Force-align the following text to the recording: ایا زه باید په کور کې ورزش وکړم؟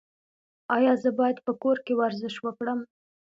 ایا 0.75 0.93
زه 1.01 1.09
باید 1.19 1.37
په 1.45 1.51
کور 1.61 1.77
کې 1.85 1.93
ورزش 1.99 2.35
وکړم؟ 2.41 2.79